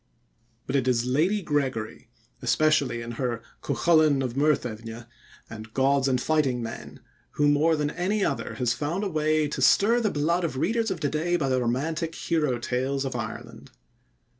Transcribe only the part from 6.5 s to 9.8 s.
Men, who more than any other has found a way to